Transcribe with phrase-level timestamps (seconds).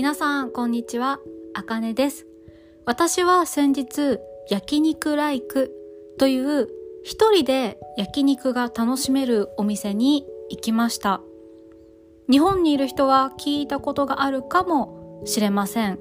[0.00, 1.20] 皆さん、こんにちは。
[1.52, 2.26] あかねです。
[2.86, 5.76] 私は先日、焼肉ライク
[6.18, 6.68] という
[7.02, 11.20] 一人で焼肉が楽しめるお店に行きました。
[12.30, 15.98] 日本にいる人は聞いたことがあるかもしれません。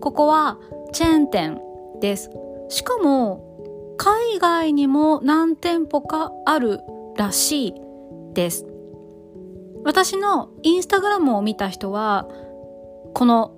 [0.00, 0.58] ここは
[0.94, 1.60] チェーン店
[2.00, 2.30] です。
[2.70, 6.80] しかも、海外にも何店舗かある
[7.18, 7.74] らしい
[8.32, 8.66] です。
[9.84, 12.26] 私のインスタグラムを見た人は、
[13.14, 13.54] この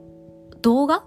[0.63, 1.05] 動画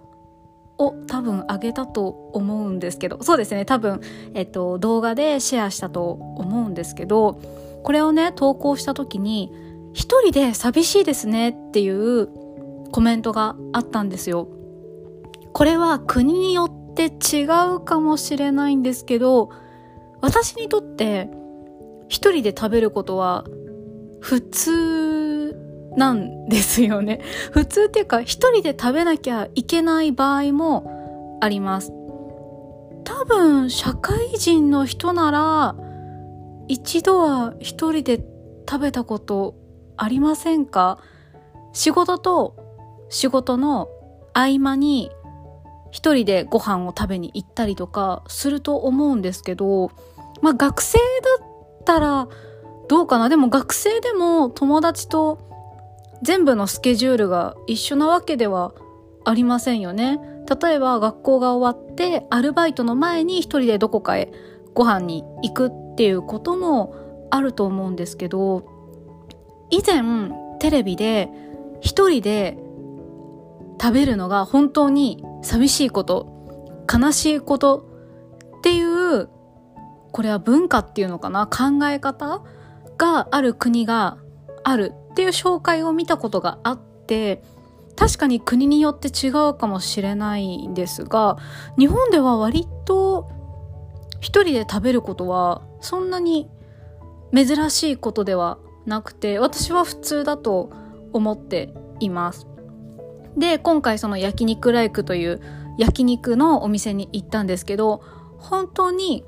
[0.77, 4.01] を多分上げたと思うんですけど、そうですね、多分、
[4.33, 7.39] えっと、動画でシェアしたと思うんですけど、
[7.83, 9.51] これをね、投稿した時に、
[9.93, 12.27] 一人で寂しいですねっていう
[12.91, 14.47] コメントがあったんですよ。
[15.53, 17.43] これは国によって違
[17.75, 19.49] うかもしれないんですけど、
[20.21, 21.29] 私にとって
[22.07, 23.45] 一人で食べることは
[24.19, 24.71] 普通
[25.95, 27.21] なんですよね。
[27.51, 31.91] 普通っていうか一人で食べなきゃいけない場合もあります。
[33.03, 35.75] 多分社会人の人なら
[36.67, 38.23] 一度は一人で
[38.69, 39.55] 食べたこと
[39.97, 40.99] ありませんか？
[41.73, 42.55] 仕事と
[43.09, 43.87] 仕事の
[44.33, 45.09] 合間に
[45.91, 49.89] 一人でご飯を食べに行ったりとかすると思うんですけど、
[50.41, 51.03] まあ学生だ
[51.43, 52.27] ったら
[52.87, 53.27] どうかな？
[53.29, 55.48] でも学生でも友達と
[56.21, 58.73] 全部のスケジュールが一緒なわけでは
[59.25, 60.19] ありませんよね。
[60.61, 64.31] 例えば学校が終わってアルバイトの前に一人でどこかへ
[64.73, 66.95] ご飯に行くっていうことも
[67.29, 68.65] あると思うんですけど、
[69.69, 70.01] 以前
[70.59, 71.29] テレビで
[71.81, 72.57] 一人で
[73.79, 77.85] 食べるのが本当に寂しいこと、悲しいこと
[78.57, 79.29] っていう、
[80.11, 82.41] これは文化っていうのかな考え方
[82.97, 84.17] がある国が
[84.63, 87.43] あるっていう紹介を見たことがあって
[87.95, 91.37] 確かに国によって違うかもしれないんですが
[91.77, 93.29] 日本では割と
[94.21, 96.49] 一人で食べることはそんなに
[97.33, 100.71] 珍しいことではなくて私は普通だと
[101.13, 102.47] 思っています。
[103.37, 105.41] で今回その焼肉ライクという
[105.77, 108.01] 焼肉のお店に行ったんですけど
[108.37, 109.23] 本当に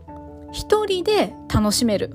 [0.52, 2.12] 一人で楽しめる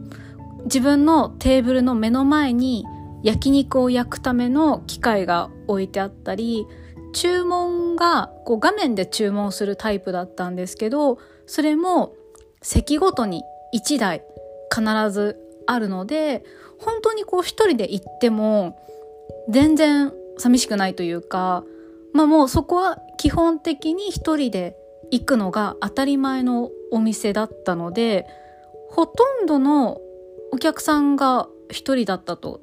[0.64, 2.84] 自分のテーブルの目の前に
[3.22, 6.66] 焼肉を焼くための機械が置いてあったり
[7.12, 12.14] 注文がこう画面で注文するタイプだったんですけどそれも
[12.62, 13.42] 席ごとに
[13.74, 14.22] 1台
[14.74, 16.44] 必ずあるので
[16.78, 18.78] 本当にこう一人で行っても
[19.48, 21.64] 全然寂しくないというか
[22.12, 24.76] まあもうそこは基本的に一人で
[25.10, 28.26] 行くのが当たり前のお店だったので
[28.90, 30.00] ほとんどの
[30.52, 32.60] お客さんが一人だったと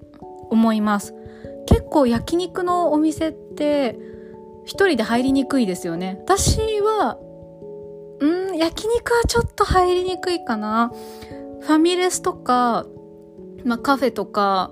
[0.53, 1.13] 思います。
[1.65, 3.99] 結構焼肉のお店って
[4.65, 6.19] 一人で入りにくいですよね。
[6.23, 7.17] 私は、
[8.19, 10.91] うん、焼肉はちょっと入りにくいかな。
[11.61, 12.85] ファミレスとか、
[13.65, 14.71] まあカフェとか、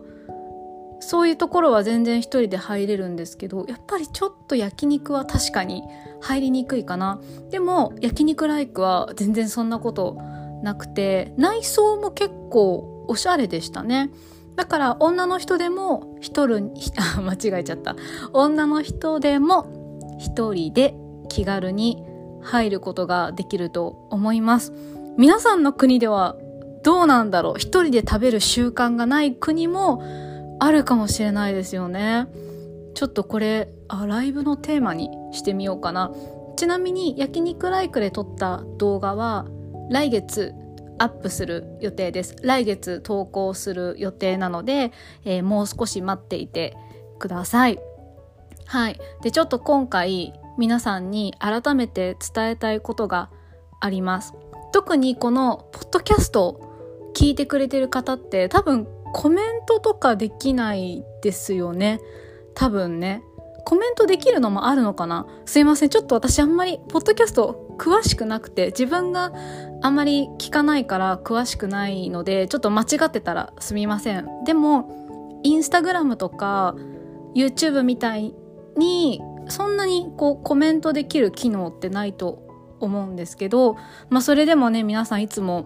[0.99, 5.83] そういうところは全然一人で入れるんですけど、やっぱりちょっと焼肉は確かに
[6.21, 7.19] 入りにくいかな。
[7.49, 10.17] でも、焼肉ライクは全然そんなこと
[10.61, 14.11] なくて、内装も結構おしゃれでしたね。
[14.55, 16.73] だから女の人でも一人、
[17.17, 17.95] 間違えちゃった。
[18.33, 20.95] 女の人でも一人で
[21.29, 22.03] 気軽に
[22.41, 24.73] 入ることができると思います。
[25.17, 26.35] 皆さんの国では
[26.83, 27.53] どうなんだろう？
[27.57, 30.03] 一人で食べる習慣がない国も
[30.59, 32.27] あるかもしれないですよね。
[32.93, 36.11] ちょっとこれ、あ、ライブのテーマにしてみようかな。
[36.57, 39.45] ちなみに焼肉ライクで撮った動画は
[39.89, 40.53] 来月
[41.01, 42.35] アップする予定です。
[42.43, 44.91] 来月投稿する予定なので、
[45.25, 46.77] えー、もう少し待っていて
[47.17, 47.79] ください。
[48.65, 48.99] はい。
[49.23, 53.31] で、ちょっと今回皆さんに改めて伝えたいことが
[53.79, 54.35] あります。
[54.71, 61.99] 特にこのポッドキャストを聞いてくれてる方って多分コメントとかできないですよね。
[62.53, 63.23] 多分ね。
[63.65, 65.27] コメントできるのもあるのかな？
[65.45, 65.89] すいません。
[65.89, 69.31] ちょっと私あんまり、ポッドキャスト詳しくなくて、自分が
[69.81, 74.27] あんまり聞かないから詳しくないので、ちょっと間違ってたらすみません。
[74.45, 76.75] でも、インスタグラムとか、
[77.35, 78.33] YouTube みたい
[78.77, 82.47] に、そんなにこうコメントできる機能ってないと
[82.79, 83.75] 思うんですけど、
[84.09, 85.65] まあそれでもね、皆さんいつも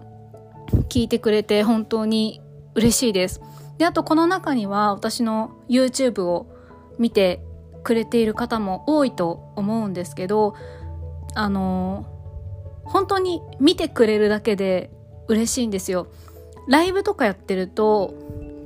[0.88, 2.40] 聞いてくれて本当に
[2.74, 3.40] 嬉しいです。
[3.78, 6.46] で、あとこの中には私の YouTube を
[6.98, 7.42] 見て
[7.86, 10.56] くれている方も多いと思うんですけど
[11.36, 12.04] あの
[12.84, 14.90] 本当に見てくれるだけで
[15.28, 16.08] 嬉しいんですよ。
[16.66, 18.14] ライブとかやってると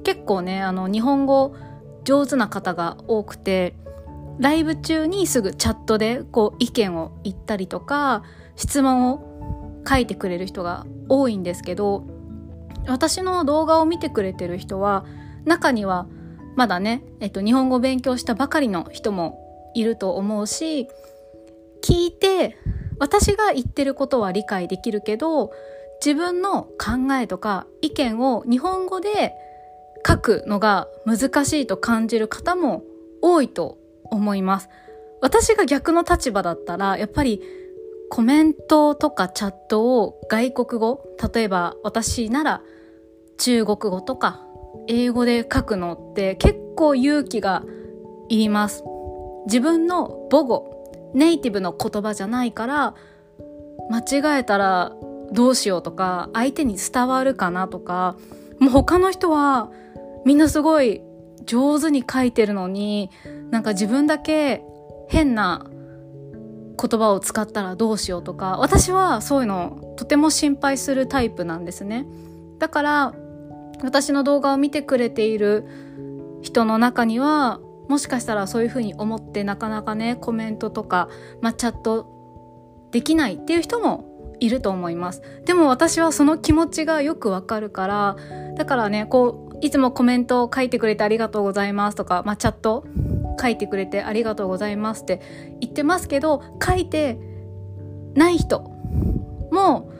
[0.04, 1.54] 結構ねあの日本語
[2.02, 3.74] 上手な方が多くて
[4.38, 8.22] ライブ中にすぐチャットでこう意見を言ったりとか
[8.56, 12.06] 質問を書いてくれる人が多いんですけど
[12.86, 15.04] 私の動画を見てくれてる人は
[15.44, 16.06] 中には
[16.56, 20.88] まだね、えっと、日本語を勉強したばかりの人もいると思うし
[21.82, 22.56] 聞いて
[22.98, 25.52] 私が言ってることは理解できるけど
[26.04, 29.32] 自分の考えとか意見を日本語で
[30.06, 32.82] 書くのが難しいと感じる方も
[33.22, 34.68] 多いと思います。
[35.20, 37.42] 私が逆の立場だったら、やっぱり
[38.08, 42.62] コメントとかチャットを外国語、例えば私なら
[43.38, 44.42] 中国語とか
[44.92, 47.62] 英語で書くのって結構勇気が
[48.28, 48.82] いります。
[49.46, 52.94] 自分の母語、ネイティブの言葉じゃないから
[53.88, 54.92] 間違えたら
[55.32, 58.16] どうしようとか相手に伝わるかなとか
[58.58, 59.70] もう他の人は
[60.24, 61.02] みんなすごい
[61.46, 63.10] 上手に書いてるのに
[63.50, 64.62] なんか自分だけ
[65.08, 72.06] 変な言葉を使ったらどうしようとか私はそういうのとても心配するタイプなんですね
[72.58, 73.14] だから
[73.82, 75.66] 私の動画を見てくれている
[76.42, 81.08] 人の中にはもしかしたらそういうふうに思ってなかなかねコメントとか、
[81.40, 82.06] まあ、チャット
[82.92, 85.22] できないっていう人もいると思います。
[85.44, 88.16] でも私はその気持ちがよくわかるから
[88.56, 92.86] だからねこういつもコメントを書いてくれてありがとうございますとか、まあ、チャット
[93.40, 95.20] 書いてくれてありがとうございますって
[95.60, 97.18] 言ってますけど書いて
[98.14, 98.60] ない人
[99.50, 99.92] も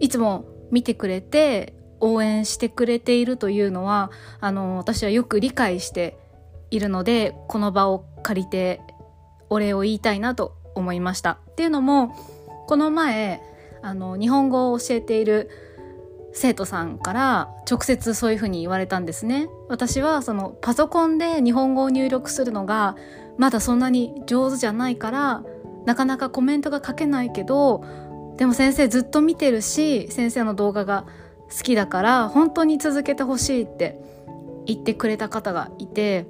[0.00, 4.10] いつも見てくれて応援してくれているというのは
[4.40, 6.18] あの私はよく理解して
[6.70, 8.80] いるのでこの場を借りて
[9.48, 11.38] お礼を言いたいなと思いました。
[11.50, 12.14] っていうのも
[12.66, 13.40] この前
[13.82, 15.50] あの日本語を教えている
[16.32, 19.48] 生徒さんから直接そういうふうに言われたんですね。
[19.68, 22.96] 私はそのパソコンで日本語を入力するのが
[23.38, 25.44] まだそんなに上手じゃないから
[25.84, 27.84] なかなかコメントが書けないけど
[28.36, 31.06] でも先生ずっと見てるし先生の動画が
[31.56, 33.98] 好きだから本当に続けてほしいって
[34.66, 36.26] 言ってくれた方がいて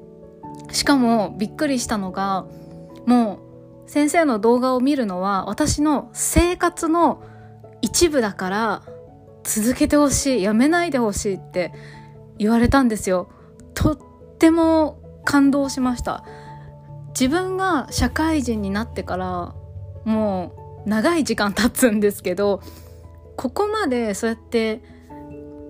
[0.70, 2.46] しかもびっくりしたのが
[3.06, 3.38] も
[3.86, 7.22] う先生の動画を見るのは私の生活の
[7.82, 8.82] 一部だから
[9.44, 11.72] 続けてほしいやめないでほしいって
[12.38, 13.28] 言われたんですよ。
[13.74, 13.98] とっ
[14.38, 16.24] ても感動しました。
[17.08, 19.54] 自分が社会人になってから
[20.04, 20.54] も
[20.86, 22.60] う長い時間経つんですけど
[23.36, 24.82] ここまでそうやって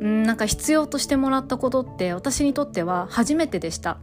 [0.02, 3.99] なんか必要としてもらったことって私にとっては初めてでした。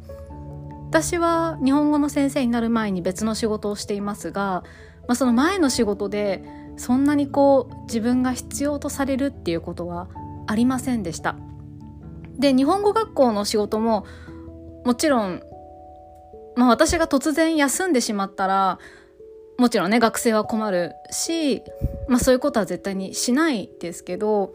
[0.90, 4.64] 私は日本語の先生になる前に別の仕事をしていますが、
[5.08, 6.44] まあ、その前の仕事で
[6.78, 10.08] そんなにこう自分が必要とされるっていうことは
[10.48, 11.36] ありませんでした。
[12.40, 14.06] で日本語学校の仕事も
[14.86, 15.44] もちろん、
[16.56, 18.80] まあ、私が突然休んでしまったら
[19.58, 21.62] もちろんね学生は困るし、
[22.08, 24.54] まあ、そういうことは絶対にしないですけど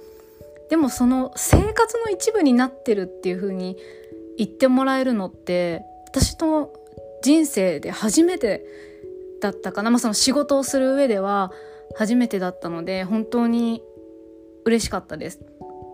[0.71, 3.77] でもその生活の一部になってるっていうふうに
[4.37, 6.73] 言ってもらえるのって私の
[7.23, 8.65] 人生で初めて
[9.41, 11.53] だったかな、まあ、その仕事をする上では
[11.97, 13.83] 初めてだったので本当に
[14.65, 15.41] 嬉しかったです。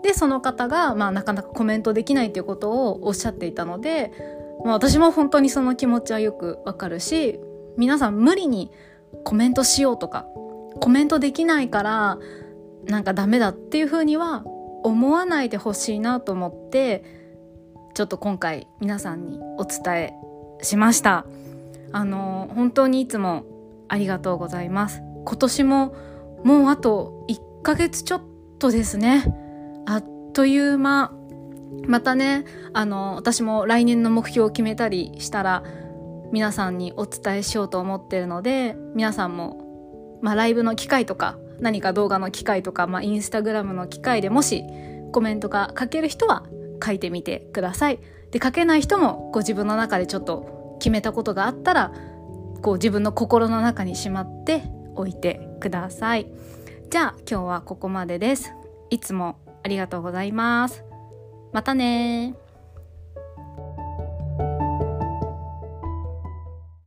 [0.02, 4.12] でその方が、まあ、なかなかコメントできないということをおっしゃっていたので、
[4.64, 7.38] まあ、私も本当にその気持ちはよくわかるし
[7.76, 8.70] 皆さん無理に
[9.24, 10.26] コメントしようとか
[10.80, 12.18] コメントできないから
[12.86, 14.44] なんかダメだっていうふうには
[14.82, 17.04] 思わないでほしいなと思って
[17.94, 20.12] ちょっと今回皆さんにお伝え
[20.62, 21.26] しました。
[21.92, 23.44] あの本当にいつも
[23.88, 25.02] ありがとうございます。
[25.24, 25.94] 今年も
[26.44, 28.22] もうあと1ヶ月ちょっ
[28.58, 29.24] とですね。
[29.86, 31.12] あっという間。
[31.86, 35.62] またねあの私も来年の目標を決めたりしたら
[36.32, 44.64] 皆さんにお伝えしようと思ってるので皆さんも、まあ、ライブの機会とか何か動画の機会とか、まあ、インスタグラムの機会でもし
[45.12, 46.44] コメントが書ける人は
[46.84, 47.98] 書いてみてください。
[48.30, 51.92] で書けない人もご自分の中でちょっと決めたことがあったら
[52.62, 54.62] こう自分の心の中にしまって
[54.94, 56.26] おいてください。
[56.90, 58.52] じゃあ今日はここまでです。
[58.90, 60.84] いつもありがとうございます。
[61.52, 62.34] またね